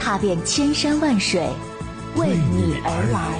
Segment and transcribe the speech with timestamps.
[0.00, 1.46] 踏遍千山万水，
[2.16, 3.38] 为你而来。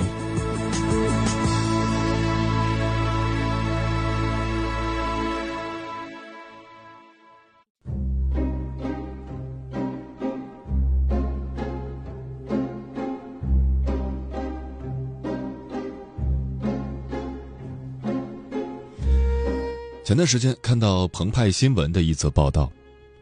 [20.05, 22.71] 前段时间看到澎湃新闻的一则报道，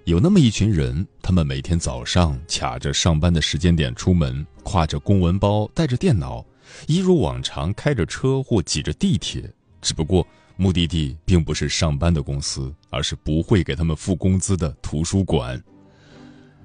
[0.09, 6.43] 有那么一群人，他们每天早上卡着上班的时间点出门，挎着公文包，带着电脑，
[6.87, 9.53] 一如往常开着车或挤着地铁。
[9.83, 15.63] 只不过目的地并不是上班的公司，而是不会给他们付工资的图书馆。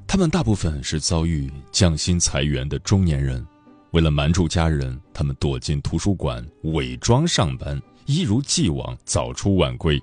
[0.08, 3.45] 他们大部分是遭遇降薪裁员的中年人，
[3.92, 10.02] 为了瞒住家人，他们躲进图书馆，伪装上班，一如既往早出晚归。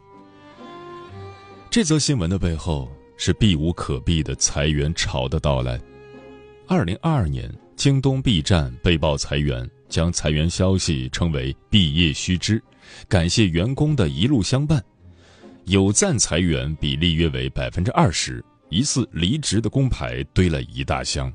[1.70, 2.91] 这则新闻的背后
[3.23, 5.79] 是避无可避的裁员潮的到来。
[6.67, 12.63] 二零二二年，京东 B 站被曝裁员，将裁员消息称为“毕业须知”，
[13.09, 14.83] 感谢员工的一路相伴。
[15.67, 21.31] 有赞裁员比例约为百分之二十，疑似离职的工牌堆了一大箱。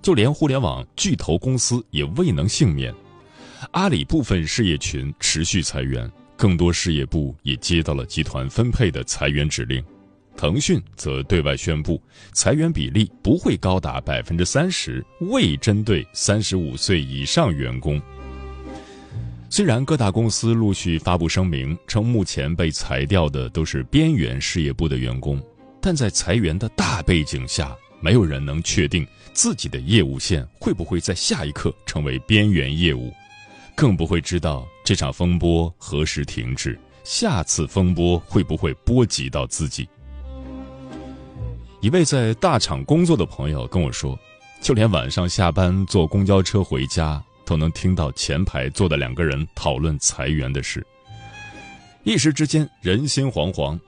[0.00, 2.94] 就连互联网巨头公司也未能幸免，
[3.72, 6.10] 阿里部分事业群持续裁员。
[6.38, 9.82] 更多事业部也接到了集团分配的裁员指令，
[10.36, 12.00] 腾讯则对外宣布，
[12.32, 18.00] 裁员比例不会高达百分之三十，未针对三十五岁以上员工。
[19.48, 25.42] 虽然各大公司陆续发布声明，称目前被裁掉的都是边缘事业部的员工，
[25.80, 33.10] 但在裁员的大背景下，没有人能确定自己的业务线会不会在下一刻成为边缘业务。
[33.74, 39.88] 更不会知道这场风波何时停止，下次风波会不会波及到自己。
[41.80, 44.18] 一位在大厂工作的朋友跟我说，
[44.60, 50.84] 就连晚上下班坐公交车回家，都能听到前排坐的两个人讨论裁员的事。
[52.02, 53.78] 一时之间，人心惶惶，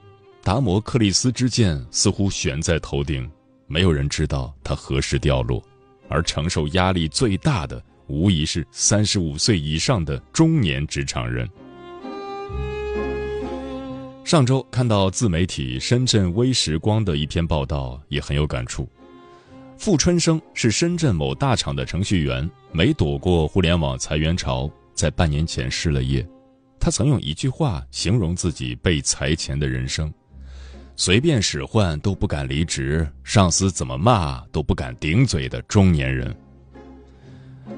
[0.42, 3.28] 达摩克利斯之剑似乎悬在头顶，
[3.66, 5.62] 没有人知道它何时掉落，
[6.08, 7.82] 而承受压力最大的。
[8.06, 11.48] 无疑是三十五岁以上的中年职场人。
[14.28, 18.86] 上周看到自媒体深圳微时光的一篇报道，也很有感触。
[19.78, 26.28] 傅春生是深圳某大厂的程序员，没躲过互联网裁员潮，在半年前失了业。
[26.78, 30.12] 他曾用一句话形容自己被裁前的人生：
[30.94, 36.36] 随便使唤都不敢离职，上司怎么骂都不敢顶嘴的中年人。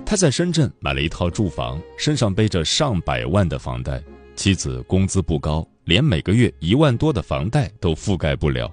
[0.04, 4.02] 他在深圳买了一套住房，身上背着上百万的房贷，
[4.34, 8.70] 妻子工资不高，连每个月一万多的房贷都覆盖不了，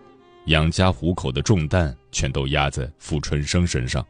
[0.47, 4.05] 养家糊口的重担全都压在傅春生身上。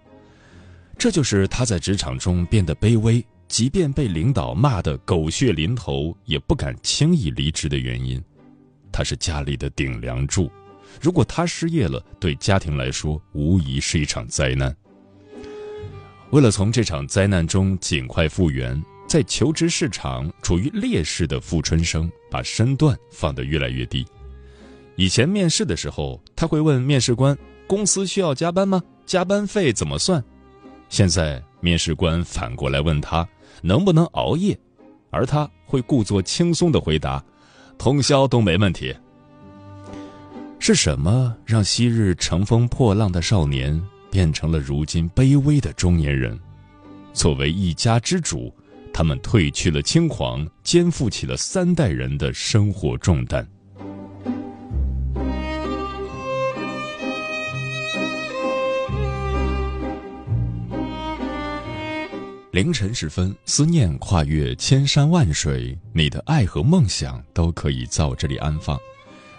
[0.97, 8.21] 这就是他在职场中变得卑微，即便被领导骂得狗血淋头，也不敢轻易离职的原因。
[8.91, 10.51] 他是家里的顶梁柱，
[10.99, 14.75] 如果他失业了，对家庭来说无疑是一场灾难。
[16.31, 24.05] 为了从这场灾难中尽快复原，在求职市场处于劣势的傅春生把身段放得越来越低。
[24.97, 27.37] 以前面试的时候，他会问面试官
[27.67, 28.81] ：“公司需要加班吗？
[29.05, 30.23] 加班费怎么算？”
[30.89, 33.27] 现在面试官反过来问他
[33.61, 34.57] 能不能熬夜，
[35.09, 37.23] 而他会故作轻松地回答
[37.77, 38.93] ：“通宵都没问题。”
[40.59, 43.81] 是什么让昔日乘风破浪的少年？
[44.09, 46.37] 变成了如今卑微的中年人。
[47.13, 48.51] 作为一家之主，
[48.97, 53.47] 他们褪去了轻狂，肩负起了三代人的生活重担。
[62.51, 68.79] 凌晨时分，思念跨越千山万水，你的爱和梦想都可以在这里安放。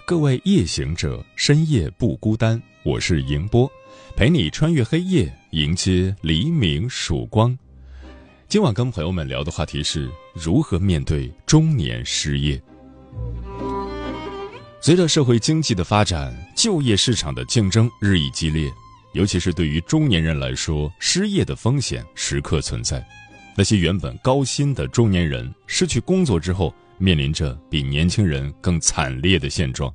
[0.07, 2.63] 各位夜行者，深夜不孤单。
[2.85, 3.69] 我是迎波。
[4.15, 7.59] 陪你穿越黑夜，迎接黎明曙光。
[8.49, 12.59] 今晚跟朋友们聊的话题是如何面对中年失业。
[14.81, 18.73] 随着社会经济的发展，就业市场的竞争日益激烈，
[19.13, 23.07] 尤其是对于中年人来说，失业的风险时刻存在。
[23.55, 29.93] 那些原本高薪的中年人，失去工作之后，面临着比年轻人更惨烈的现状。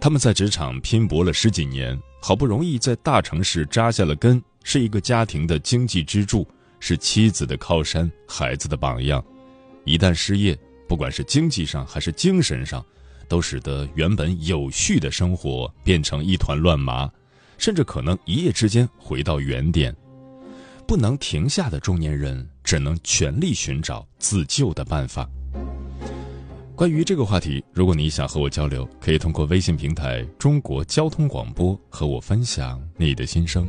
[0.00, 6.44] 他们在职场拼搏了十几年，好不容易在大城市扎下了根，是一个家庭的经济支柱，
[6.80, 9.24] 是妻子的靠山，孩子的榜样。
[9.84, 12.84] 一旦失业，不管是经济上还是精神上，
[13.28, 17.08] 都使得原本有序的生活变成一团乱麻。
[17.58, 19.94] 甚至可能一夜之间回到原点，
[20.86, 25.28] 不能停下的中年人只能全力寻找自救的办法。
[26.74, 33.68] 关于这个话题，如果你想和我交流，可以通过微信平台“中国交通广播”和我分享你的心声。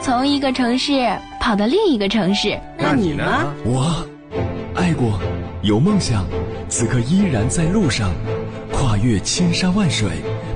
[0.00, 0.92] 从一个城市
[1.40, 2.58] 跑到另一个城市。
[2.78, 3.24] 那你呢？
[3.64, 4.06] 我
[4.74, 5.20] 爱过，
[5.62, 6.24] 有梦想，
[6.68, 8.10] 此刻依然在路上，
[8.72, 10.08] 跨越千山万水，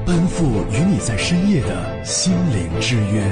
[0.07, 3.23] 奔赴与你在深夜的心灵之约。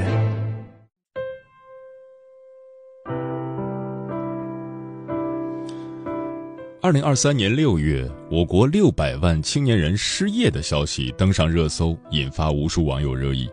[6.83, 13.49] 二零二三年六月，我国六百万青年人失业的消息登上热搜，引发无数网友热议。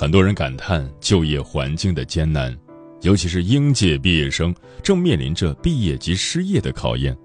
[0.00, 2.56] 很多人感叹就业环境的艰难。
[3.00, 7.16] 尤其是应届毕业生正面临着毕业及失业的考验。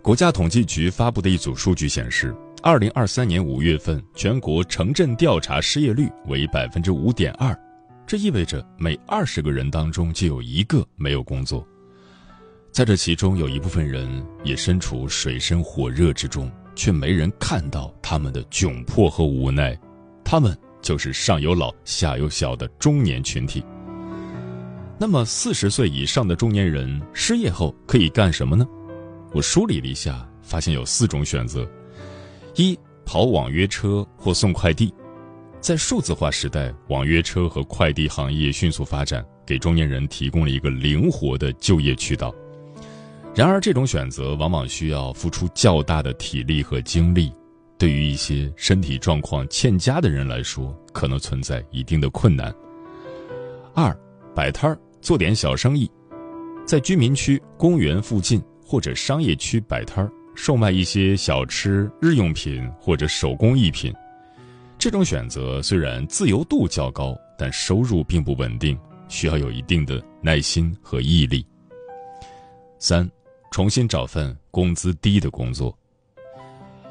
[0.00, 7.54] 国家统计局发布的一组数据显示，二零二三年五月份全国城镇调查失业率为百分之五点二，
[8.06, 11.62] 这意味着每二十个人当中就有一个没有工作。
[12.72, 19.78] 在这其中，有一部分人也身处水深火热之中，却没人看到他们的窘迫和无奈。
[20.24, 20.56] 他们
[20.86, 23.60] 就是上有老下有小的中年群体。
[24.96, 28.64] 那么，四十岁以上的中年人失业后可以干什么呢？
[29.32, 31.68] 我梳理了一下，发现有四种选择：
[32.54, 34.94] 一、跑网约车或送快递。
[35.60, 42.32] 在数字化时代，网约车和快递行业迅速发展，给中年人提供了一个灵活的就业渠道。
[43.34, 47.32] 然而，这种选择往往需要付出较大的体力和精力，
[47.78, 52.54] 对于一些身体状况欠佳的人来说，可能存在一定的困难。
[53.74, 53.96] 二、
[54.34, 54.78] 摆摊儿。
[55.02, 55.88] 做点小生意，
[56.64, 63.94] 在居民区、公园附近或者商业区摆摊儿，售卖一些小吃、日用品或者手工艺品。
[64.78, 68.76] 这种选择虽然自由度较高，但收入并不稳定，
[69.06, 71.46] 需要有一定的耐心和毅力。
[72.80, 73.08] 三，
[73.52, 75.76] 重新找份工资低的工作。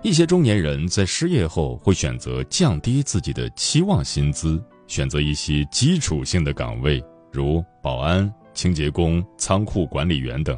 [0.05, 7.03] 一些中年人在失业后会选择降低自己的期望薪资，选择一些基础性的岗位。
[7.31, 10.55] 如保安、清洁工、仓库管理员等，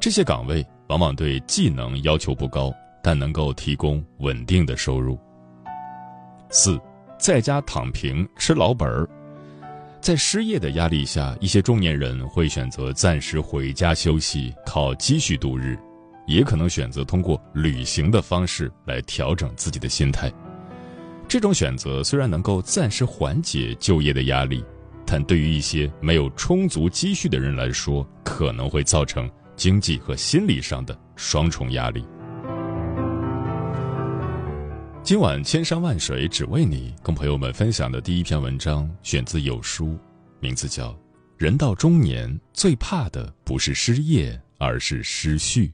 [0.00, 2.72] 这些岗位往往对技能要求不高，
[3.02, 5.18] 但能够提供稳定的收入。
[6.48, 6.80] 四，
[7.18, 9.06] 在家躺平吃老本儿，
[10.00, 15.78] 在失业的压力下，一些中年人会选择暂时回家休息，靠积蓄度日，
[16.26, 20.32] 也可能选择通过旅行的方式来调整自己的心态。
[21.26, 24.64] 这种选择虽然能够暂时缓解就业的压力。
[25.06, 32.02] 但对于一些没有充足积蓄的人来说，可能会造成经济和心理上的双重压力。
[35.02, 39.98] 今晚千山万水只为你，跟朋友们分享的第一篇文章选自有书，
[40.40, 40.90] 名字叫
[41.36, 45.66] 《人到中年最怕的不是失业，而是失序》。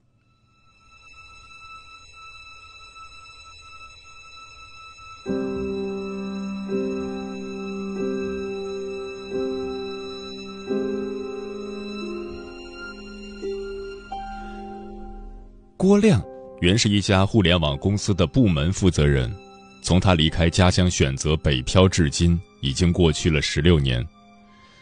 [15.80, 16.22] 郭亮
[16.60, 19.34] 原是一家互联网公司的部门负责人，
[19.82, 24.06] 从他离开家乡选择北漂至今，已经过去了十六年。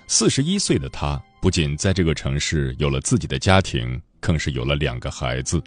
[0.09, 5.63] 四十一岁的他，不仅在这个城市有了自己的家庭，更是有了两个孩子。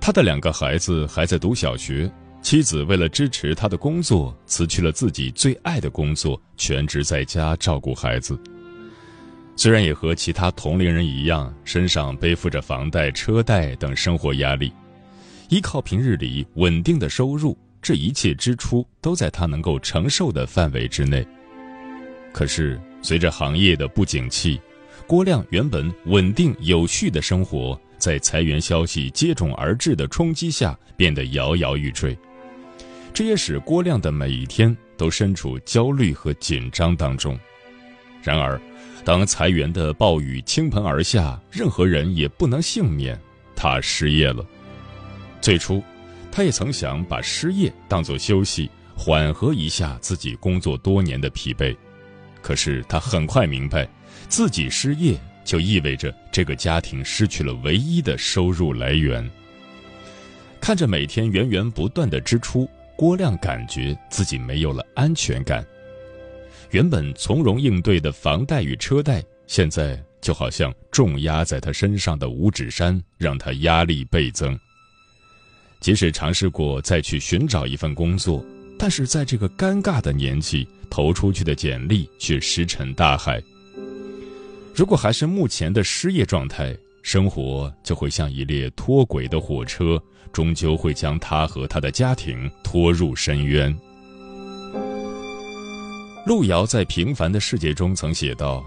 [0.00, 2.10] 他的两个孩子还在读小学，
[2.42, 8.36] 妻子为了支持他的工作，辞去了自己最爱的工作，全职在家照顾孩子。
[9.54, 14.72] 虽然也和其他同龄人一样，身上背负着房贷、车贷等生活压力，
[15.48, 21.24] 依靠平日里稳定的收入，这一切支出都在他能够承受的范围之内。
[22.32, 24.58] 可是，随着行业的不景气，
[25.06, 32.16] 郭亮原本稳定有序的生活，在裁员消息接踵而至的冲击下，变得摇摇欲坠。
[33.12, 37.38] 这也使郭亮的每一天都身处焦虑和紧张当中。
[38.22, 38.58] 然而，
[39.04, 43.18] 当裁员的暴雨倾盆而下，任何人也不能幸免，
[43.56, 44.44] 他失业了。
[45.40, 45.82] 最初，
[46.30, 51.76] 他也曾想把失业当作休息，缓和一下自己工作多年的疲惫。
[52.40, 53.88] 可是他很快明白，
[54.28, 59.28] 自己失业就意味着这个家庭失去了唯一的收入来源。
[60.60, 65.66] 看着每天源源不断的支出，郭亮感觉自己没有了安全感。
[66.72, 74.58] 原本从容应对的房贷与车贷，现在就好像重压在他身上的五指山，让他压力倍增。
[75.80, 78.44] 即使尝试过再去寻找一份工作，
[78.78, 80.66] 但是在这个尴尬的年纪。
[80.92, 83.42] 投出去的简历却石沉大海。
[84.74, 89.98] 如果还是目前的失业状态，生活就会像一列脱轨的火车，
[90.34, 93.74] 终究会将他和他的家庭拖入深渊。
[96.24, 98.64] 路遥在《平凡的世界》中曾写道：“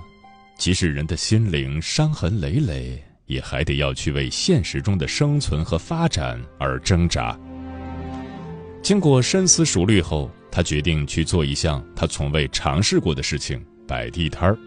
[0.57, 7.37] 即使人的心灵伤痕累累，也还得要去为现实中的生存和发展而挣扎。”
[8.83, 10.31] 经过深思熟虑后。
[10.51, 14.57] 他决定去做一项他从未尝试过的事情——摆地摊儿。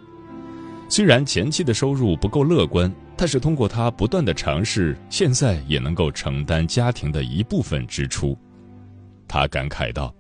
[0.87, 8.37] 虽然前期的收入不够乐观，但是通过他不断的尝试，现在也能够承担家庭的一部分支出。
[9.27, 10.15] 他感慨道：“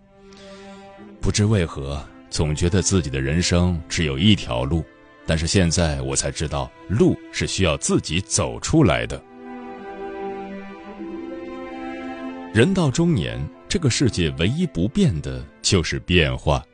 [1.21, 4.85] 不知为何，总觉得自己的人生只有一条路，
[5.27, 9.23] 但是现在我才知道，路是需要自己走出来的。
[12.53, 16.65] 人到中年。”这个世界唯一不变的就是变化，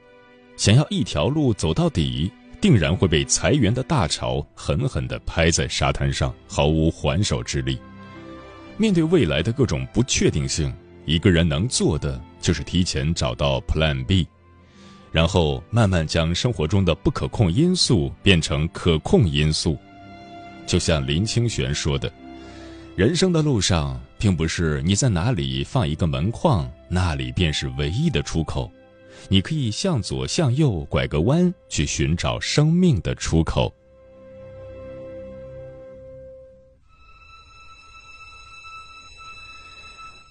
[0.57, 2.31] 想要一条路走到底，
[2.61, 7.77] 定然会被裁员的大潮狠狠地拍在沙滩上，毫无还手之力。
[8.77, 10.73] 面对未来的各种不确定性，
[11.05, 14.25] 一个人能做的就是提前找到 Plan B，
[15.15, 19.79] 然后慢慢将生活中的不可控因素变成可控因素。
[20.67, 22.13] 就像林清玄说的。
[22.97, 28.69] 人生的路上，并不是你在哪里放一个门框，那里便是唯一的出口。
[29.29, 33.73] 你可以向左向右拐个弯，去寻找生命的出口。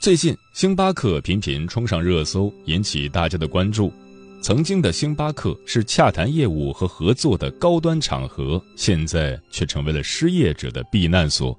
[0.02, 3.90] 最近，星巴克频频冲上热搜，引起大家的关注。
[4.44, 11.58] 曾经的星巴克是洽谈业务和合作的高端场合，现在却成为了失业者的避难所。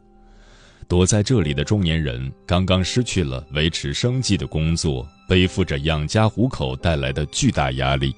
[0.87, 8.15] 躲在这里的中年人刚刚失去了维持生计的工作，背负着养家糊口带来的巨大压力，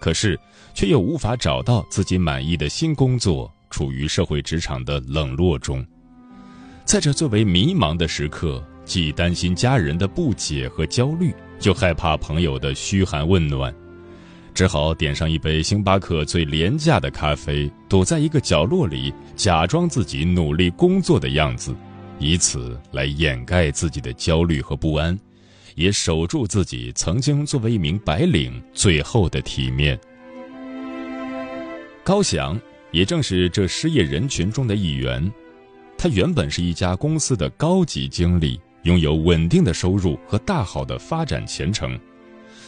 [0.00, 0.36] 可是
[0.74, 5.86] 却又无法找到自己满意的新工作，处于社会职场的冷落中。
[6.84, 11.32] 在这最为迷茫的时刻，既担心家人的不解和焦虑，
[11.62, 13.72] 又害怕朋友的嘘寒问暖，
[14.54, 21.74] 只好点上一杯星巴克最廉价的咖啡，躲在一个角落里，假装自己努力工作的样子。
[22.18, 25.16] 以此来掩盖自己的焦虑和不安，
[25.76, 29.96] 也守住自己曾经作为一名白领最后的体面。
[32.02, 35.32] 高翔也正是这失业人群中的一员，
[35.96, 41.96] 他原本是一家公司的高级经理，拥有稳定的收入和大好的发展前程，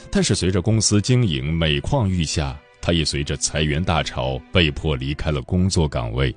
[0.09, 6.33] 但是随着公司经营每况愈下，他也随着裁员大潮被迫离开了工作岗位。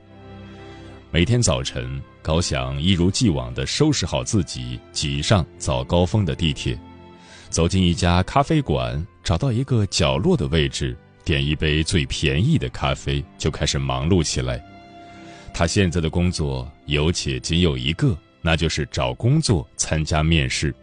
[1.11, 2.01] 每天早晨。
[2.23, 6.79] 高翔一如既往地收拾好自己，挤上早高峰的地铁，
[7.49, 14.63] 走进一家咖啡馆，找到一个角落的位置，点一杯最便宜的咖啡，就开始忙碌起来。
[15.53, 20.73] 他现在的工作有且仅有一个，那就是找工作、参加面试。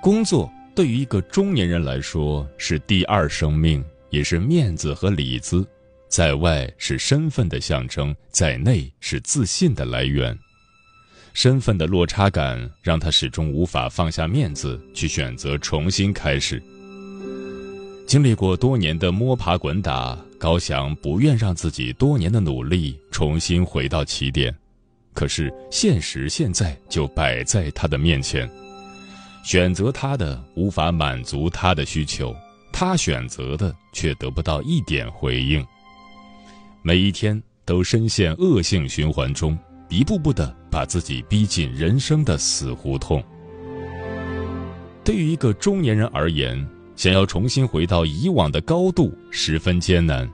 [0.00, 5.66] 工作对于一个中年人来说是第二生命，也是面子和里子。
[6.08, 10.36] 在外是身份的象征，在内是自信的来源。
[11.34, 16.62] 身份的落差感让他始终无法放下面子，去选择重新开始。
[18.06, 24.54] 经历过多年的摸爬滚打，高翔不愿让自己多年的努力重新回到起点。
[25.14, 28.50] 可是现实现在就摆在他的面前，
[29.42, 32.34] 选择他的无法满足他的需求，
[32.72, 35.64] 他选择的却得不到一点回应。
[36.82, 39.58] 每一天都深陷恶性循环中，
[39.88, 43.22] 一步步的把自己逼进人生的死胡同。
[45.04, 50.28] 对于一个中年人而言，想要重新回到以往的高度十分艰难。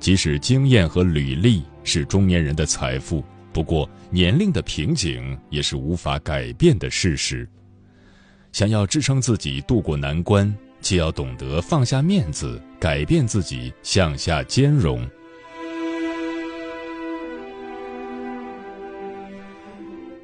[0.00, 7.48] 即使经验和履历是中年人的财富，不过年龄的瓶颈也是无法改变的事实。
[8.52, 15.08] 想要支撑自己渡过难关，就要懂得放下面子，改变自己，向下兼容。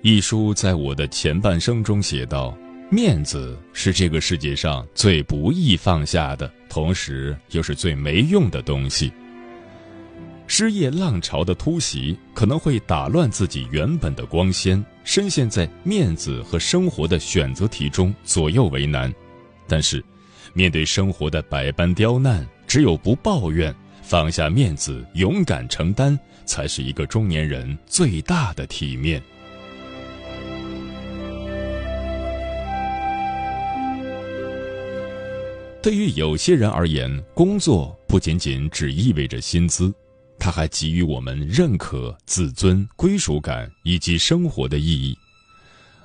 [0.02, 2.56] 一书在我的前半生中写道
[2.90, 9.12] ：“面子是这个世界上最不易放下的，同时又是最没用的东西。”
[10.48, 19.12] 失业浪潮的突袭可能会打乱自己原本的光鲜，深陷在面子和生活的选择题中左右为难。
[19.66, 20.02] 但是，
[20.54, 29.20] 面对生活的百般刁难，只有不抱怨，放下面子，勇敢承担，才是一个中年人最大的体面。
[35.82, 39.92] 对于有些人而言，工作不仅仅只意味着薪资。
[40.46, 45.18] 他还给予我们认可、自尊、归属感以及生活的意义。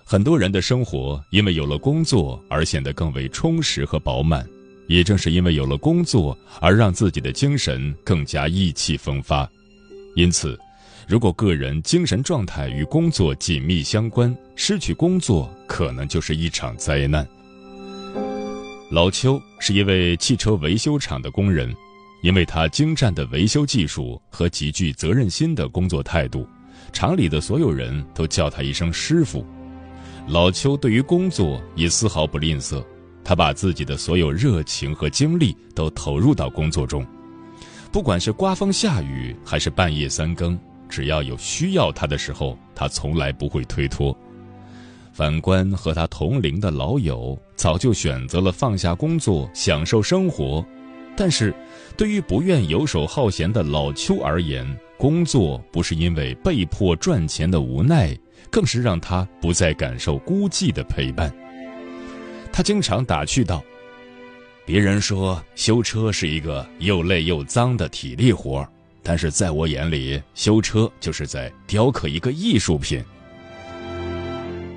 [0.03, 4.43] 很多人的生活因为有了工作而显得更为充实和饱满，
[4.87, 9.47] 也正是因为有了工作而让自己的精神更加意气风发。
[10.15, 10.59] 因此，
[11.07, 17.23] 如果个人精神状态与工作紧密相关，失去工作可能就是一场灾难。
[18.89, 21.71] 老邱是一位汽车维修厂的工人。
[22.21, 26.47] 因为他精湛的维修技术和极具责任心的工作态度，
[26.93, 29.45] 厂里的所有人都叫他一声师傅。
[30.27, 32.83] 老邱对于工作也丝毫不吝啬，
[33.23, 37.05] 他把自己的所有热情和精力都投入到工作中，
[37.91, 44.15] 不管是刮风下雨还是半夜三更，只要有需要他的时候，他从来不会推脱。
[45.11, 50.63] 反观和他同龄的老友，早就选择了放下工作，享受生活。
[51.21, 51.53] 但是，
[51.95, 54.65] 对于不愿游手好闲的老邱而言，
[54.97, 58.17] 工作不是因为被迫赚钱的无奈，
[58.49, 61.31] 更是让他不再感受孤寂的陪伴。
[62.51, 63.63] 他经常打趣道
[64.65, 68.67] ：“别人说修车是一个又累又脏的体力活，
[69.03, 72.99] 但是在我眼里，修车就是在雕刻一个艺术品。”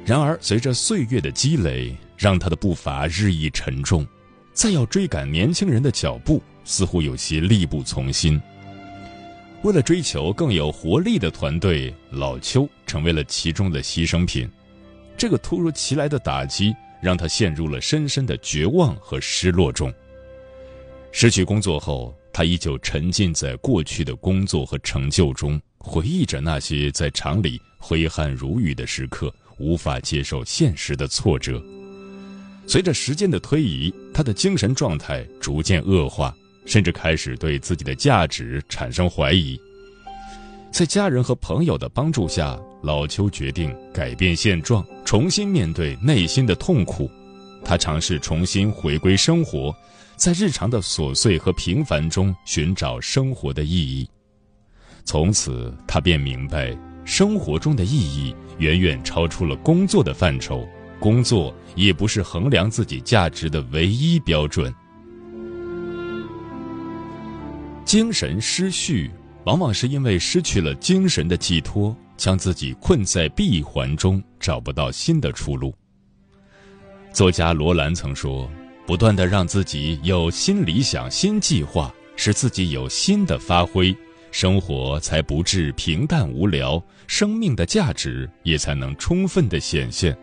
[0.04, 4.06] 然而，随着岁月的积累，让他的步伐日益沉重。
[4.54, 8.40] 再要追赶年轻人的脚步，似乎有些力不从心。
[9.62, 14.48] 为了追求更有活力的团队，老邱成为了其中的牺牲品。
[15.16, 19.92] 这个突如其来的打击让他陷入了深深的绝望和失落中。
[21.12, 31.62] 失去工作后，他依旧沉浸在过去的工作和成就中，回忆着那些在厂里挥汗如雨的时刻，无法接受现实的挫折。
[32.66, 39.60] 随着时间的推移，他的精神状态逐渐恶化，甚至开始对自己的价值产生怀疑。
[40.70, 47.10] 在家人和朋友的帮助下，老邱决定改变现状，重新面对内心的痛苦。
[47.64, 49.74] 他尝试重新回归生活，
[50.16, 54.08] 在日常的琐碎和平凡中寻找生活的意义。
[55.04, 60.66] 从此，他便明白，生活中的意义远远超出了工作的范畴。
[61.04, 64.74] 工作也不是衡量自己价值的唯一标准。
[67.84, 69.10] 精神失序，
[69.44, 75.74] 往往是因为失去了精神的寄托，将自己困在闭环中，找不到新的出路。
[77.12, 78.50] 作家罗兰曾说
[78.86, 83.94] ：“不断的让自己有新理想、新计划，使自己有新的发挥，
[84.30, 90.16] 生活才不致平淡无聊，生命的价值也才能充分的显现。”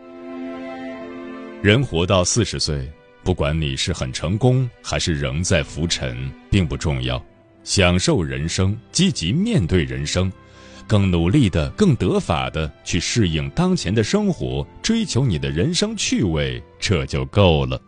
[1.62, 2.90] 人活到四十岁，
[3.22, 7.24] 不管你是很成功还是仍在浮沉，并不重要。
[7.62, 10.30] 享受人生，积极面对人生，
[10.88, 17.80] 更努力的、更得法的去适应当前的生活，追求你的人生趣味，这就够了。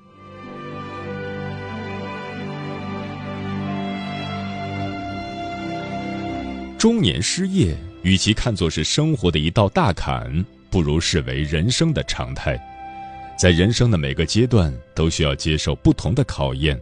[6.79, 12.57] 中年失业，与其看作是生活的一道大坎，不如视为人生的常态。
[13.37, 16.81] 在人生的每个阶段，都需要接受不同的考验，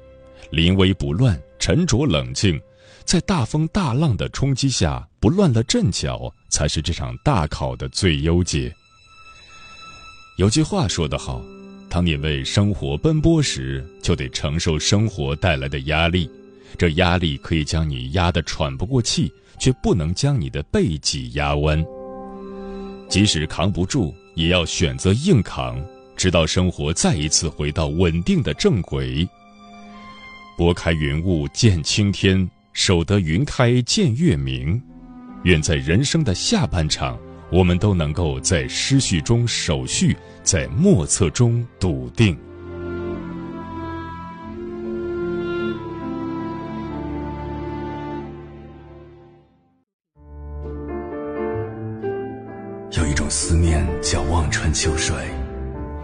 [0.51, 2.61] 临危不乱，沉着冷静，
[3.05, 8.73] 在大风大浪的冲击下不乱了阵脚，才是这场大考的最优解。
[10.37, 11.43] 有句话说得好：，
[11.89, 16.31] 当你为生活奔波时，就得承受生活带来的压力，
[16.77, 21.85] 这压力可以将你压得喘不过气，却不能将你的背脊压弯。
[23.09, 25.83] 即使扛不住，也要选择硬扛，
[26.17, 29.29] 直到生活再一次回到稳定的正轨。
[30.57, 34.81] 拨开云雾见青天，守得云开见月明。
[35.45, 37.19] 愿在人生的下半场，
[37.51, 42.39] 我们都能够在失序中守序，在莫测中笃定。
[52.97, 55.17] 有一种思念叫望穿秋水，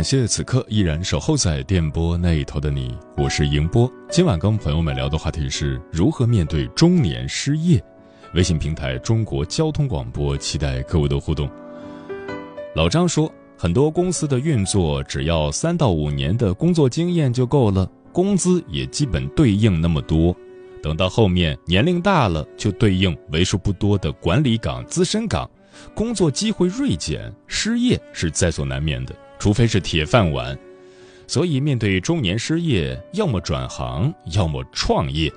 [0.00, 3.86] 感谢此刻依然守候在电波那一头的你，我是迎波。
[4.08, 7.78] 今晚跟朋友们聊的话题是如何面对中年失业。
[8.32, 11.50] 微信平台中国交通广播，期待各位的互动。
[12.74, 20.34] 老张说，很多公司的运作只要三到五年的工作经验就够了，工资也基本对应那么多。
[20.82, 25.46] 等到后面年龄大了，就对应为数不多的管理岗、资深岗，
[25.94, 29.14] 工作机会锐减，失业是在所难免的。
[29.40, 30.56] 除非是铁饭碗，
[31.26, 35.32] 所以面对中年失业，要么转行，要么创业。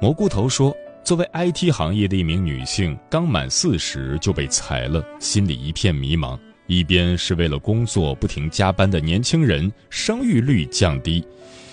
[0.00, 6.38] 蘑菇头说，作为 IT 行业的一名女性，刚满四十就被裁了，心里一片迷茫。
[6.66, 11.22] 一边是为了工作不停加班的年轻人，生育率降低；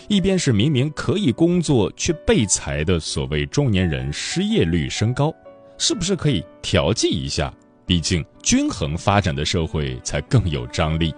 [0.08, 5.34] 一边是明明可以工作却被裁的所谓中年人失业率升高，
[5.78, 7.52] 是不是可以调剂一下？
[7.86, 11.14] 毕竟，均衡发展的社会才更有张力。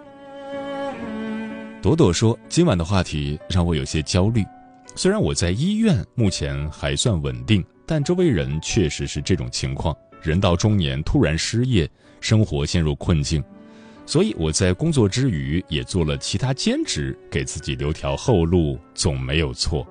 [1.82, 4.44] 朵朵说：“今晚的话题让我有些焦虑。
[4.96, 9.96] 虽然我在医院目前还算稳定，但周围人确实是这种情况。
[10.24, 11.88] 人到中年突然失业，
[12.20, 13.44] 生活陷入困境，
[14.08, 19.86] 所以我在工作之余也做了其他兼职，给自己留条后路，总没有错。”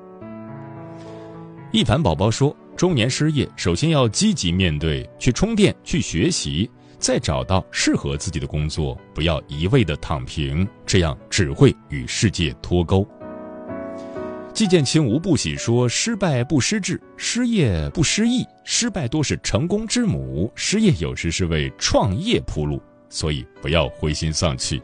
[1.70, 2.54] 一凡宝宝说。
[2.76, 13.06] 中年失业，首先要积极面对，去充电，去学习，再找到适合自己的工作，不要一味的躺平，这样只会与世界脱钩。
[14.52, 24.82] 季建清无不喜说：“失败不失志，失业不失意，失败多是成功之母，失业有时是为创业铺路，所以不要灰心丧气。”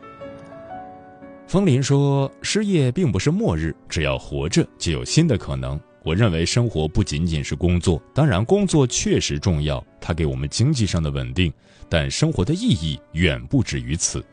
[1.46, 11.52] 风林说：“失业并不是末日，只要活着，就有新的可能。”我认为生活不仅仅是工作，当然工作确实重要，它给我们经济上的稳定，
[11.88, 14.24] 但生活的意义远不止于此。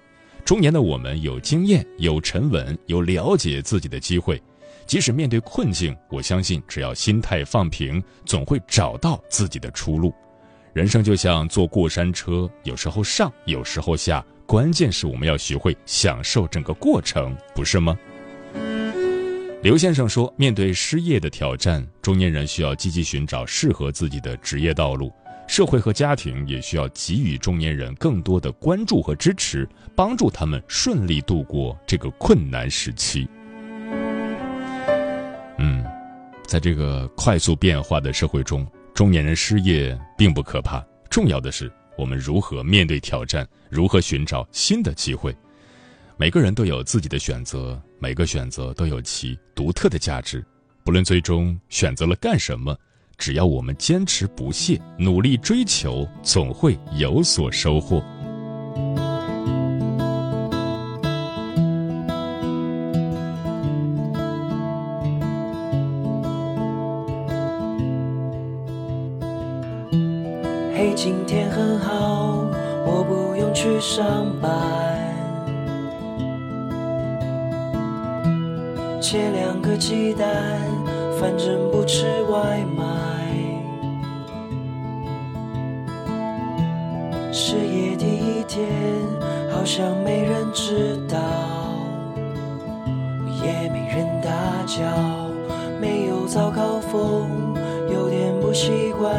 [0.45, 4.41] 中年的我们有经验、有沉稳、有了解自己的机会，
[4.85, 10.13] 即使面对困境，我相信只要心态放平，总会找到自己的出路。
[10.71, 17.97] 人生就像坐过山车，有时候上，有时候下，关键是我们要学会享受整个过程，不是吗？
[19.63, 25.11] 刘先生说：“面对失业的挑战，中年人需要积极寻找适合自己的职业道路，
[25.47, 33.27] 社会和家庭也需要给予中年人更多的关注和支持，帮助他们顺利度过这个困难时期。”
[35.57, 35.83] 嗯，
[36.45, 45.35] 在这个快速变化的社会中，中年人失业并不可怕，重要的是我们如何面对挑战，如何寻找新的机会。
[46.15, 50.45] 每个人都有自己的选择，每个选择都有其独特的价值。
[50.83, 52.77] 不论最终选择了干什么，
[53.17, 58.01] 只要我们坚持不懈，努力追求，总会有所收获。
[70.73, 72.45] 嘿，今天很好，
[72.85, 74.76] 我不用去上班。
[79.77, 80.27] 鸡蛋，
[81.19, 82.83] 反正不吃外卖。
[87.31, 88.67] 失业第一天，
[89.51, 91.17] 好像没人知道，
[93.43, 94.31] 也没人打
[94.65, 94.83] 搅，
[95.79, 97.55] 没有早高峰，
[97.91, 99.15] 有点不习惯。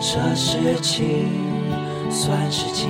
[0.00, 1.28] 这事情
[2.10, 2.88] 算是经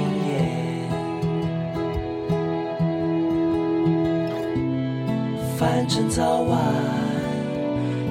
[5.88, 5.96] 验。
[5.96, 6.60] 反正早晚，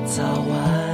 [0.04, 0.87] 早晚。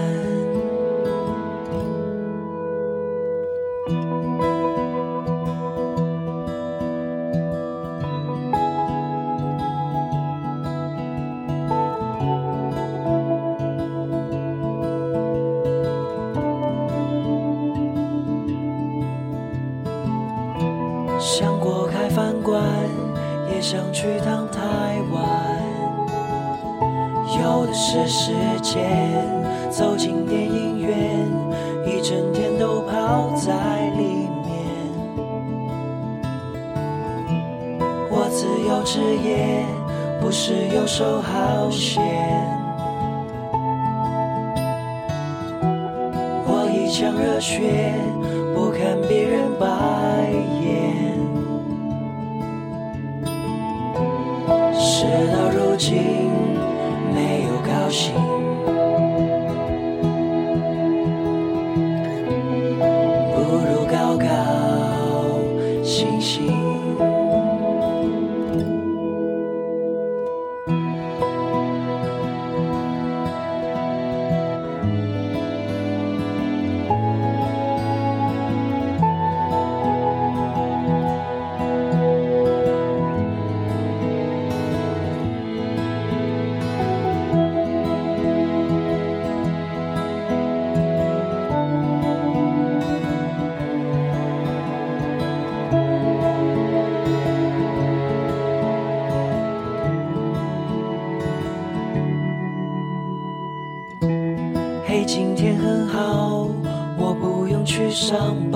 [38.34, 39.64] 自由职业，
[40.20, 42.02] 不是游手好闲。
[46.48, 47.94] 我一腔热血，
[48.56, 49.68] 不看别人白
[50.64, 51.14] 眼。
[54.74, 56.02] 事到如今，
[57.14, 58.16] 没有高兴，
[108.14, 108.53] 用